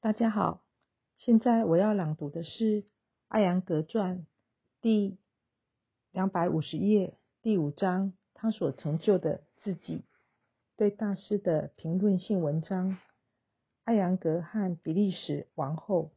[0.00, 0.62] 大家好，
[1.16, 2.82] 现在我要朗读的是
[3.26, 4.20] 《艾扬格传》
[4.80, 5.18] 第
[6.12, 10.04] 两百五十页第五章，他所成就的自己
[10.76, 12.96] 对大师的评论性文章。
[13.82, 16.12] 艾扬格和比利时王后。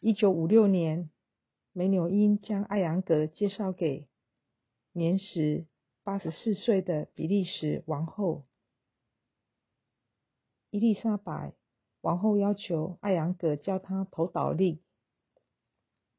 [0.00, 1.10] 一九五六年，
[1.72, 4.08] 梅纽因将艾扬格介绍给
[4.90, 5.64] 年时
[6.02, 8.42] 八十四岁的比利时王后
[10.70, 11.52] 伊丽莎白。
[12.00, 14.80] 王后要求艾扬格教她投倒立，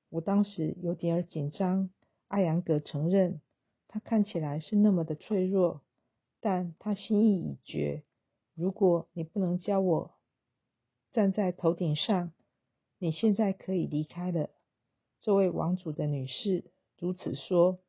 [0.10, 1.90] 我当时有点儿紧张。
[2.28, 3.42] 艾扬格承认，
[3.88, 5.82] 他看起来是那么的脆弱，
[6.40, 8.04] 但他心意已决。
[8.54, 10.12] 如果你不能教我
[11.12, 12.32] 站在头顶上，
[13.00, 14.50] 你现在可以离开了。
[15.22, 16.66] 这位王族的女士
[17.00, 17.80] 如此说。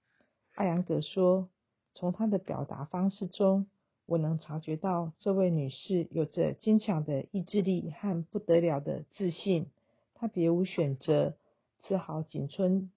[0.55, 1.49] 艾扬格说，
[1.93, 3.67] 从她的表达方式中。
[4.11, 9.71] 我能察觉到这位女士有着坚强的意志力和不得了的自信，
[10.15, 11.37] 她别无选择，
[11.85, 12.91] 只好谨遵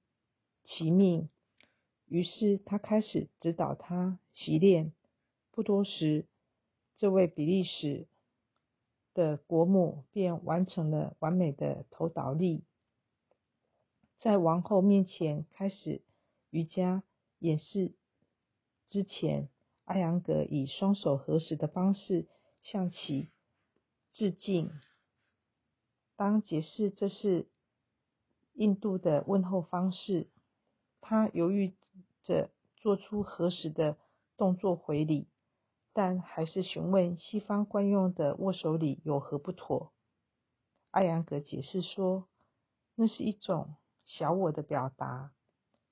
[0.63, 1.29] 其命。
[2.07, 4.91] 于是他开始指导她习练。
[5.51, 6.25] 不多时，
[6.97, 8.07] 这位比利时
[9.13, 12.63] 的国母便完成了完美的头倒立，
[14.19, 16.01] 在王后面前开始
[16.49, 17.03] 瑜伽
[17.37, 17.91] 演示
[18.87, 19.47] 之前。
[19.85, 22.27] 艾扬格以双手合十的方式
[22.61, 23.29] 向其
[24.13, 24.71] 致敬。
[26.15, 27.47] 当解释这是
[28.53, 30.29] 印度的问候方式，
[31.01, 31.75] 他犹豫
[32.23, 33.97] 着做出合十的
[34.37, 35.27] 动作回礼，
[35.91, 39.91] 但还是询问西方惯用的握手礼有何不妥。
[40.91, 42.29] 艾扬格解释说，
[42.95, 43.75] 那是一种
[44.05, 45.33] 小我的表达，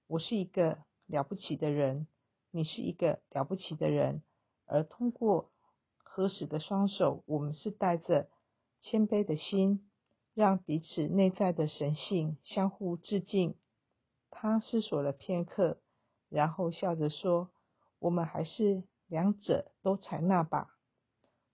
[0.08, 2.08] 我是一个了不起的人。
[2.54, 4.22] 你是一个了不起的人，
[4.66, 5.50] 而通过
[5.98, 8.28] 合十的双手，我们是带着
[8.82, 9.90] 谦卑的心，
[10.34, 13.56] 让彼此内在的神性相互致敬。
[14.30, 15.78] 他思索了片刻，
[16.28, 17.50] 然后笑着说
[18.00, 20.76] ：“我们还是两者都采纳吧。”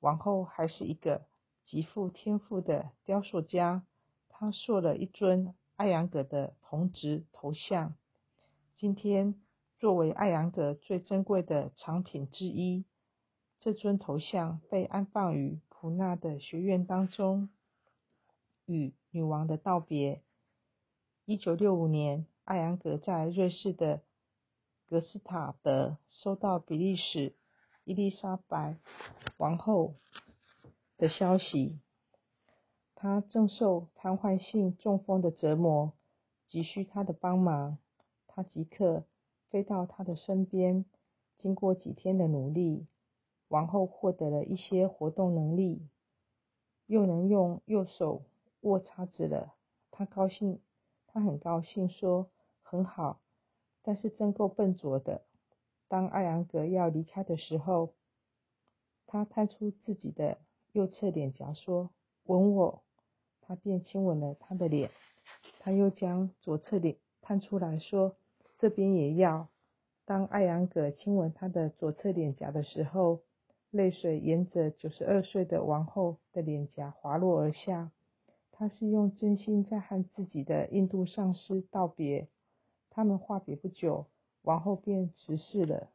[0.02, 1.28] 王后还是一个
[1.64, 3.86] 极富天赋的雕塑家，
[4.30, 7.94] 他塑了一尊艾扬格的铜质头像。
[8.78, 9.40] 今天。
[9.80, 12.84] 作为艾扬格最珍贵的藏品之一，
[13.60, 17.50] 这尊头像被安放于普纳的学院当中，
[18.66, 20.24] 与女王的道别。
[21.26, 24.02] 一九六五年，艾扬格在瑞士的
[24.88, 27.36] 格斯塔德收到比利时
[27.84, 28.78] 伊丽莎白
[29.38, 29.94] 王后
[30.98, 31.80] 的消息，
[32.96, 35.94] 她正受瘫痪性中风的折磨，
[36.48, 37.78] 急需他的帮忙。
[38.26, 39.06] 他即刻。
[39.50, 40.86] 飞到他的身边，
[41.38, 42.86] 经过几天的努力，
[43.48, 45.88] 王后获得了一些活动能力，
[46.86, 48.24] 又能用右手
[48.62, 49.54] 握叉子了。
[49.92, 50.60] 他高兴，
[51.08, 52.30] 他很高兴，说
[52.62, 53.20] ：“很好，
[53.82, 55.24] 但是真够笨拙的。”
[55.88, 57.94] 当艾扬格要离开的时候，
[59.06, 60.38] 他探出自己的
[60.74, 61.90] 右侧脸颊，说
[62.26, 62.84] ：“吻我。”
[63.42, 64.92] 他便亲吻了他的脸。
[65.60, 68.18] 他又将左侧脸探出来说。
[68.58, 69.50] 这边也要。
[70.06, 73.22] 当艾扬格亲吻他的左侧脸颊的时候，
[73.72, 77.92] 泪水沿着九十二岁的王后的脸颊滑落而下。
[78.52, 82.28] 他是用真心在和自己的印度上司道别。
[82.90, 84.08] 他们话别不久，
[84.42, 85.90] 王后便辞世了。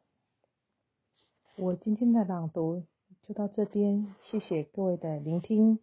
[1.57, 2.83] 我今天的朗读
[3.27, 5.79] 就到这边，谢谢各位的聆听。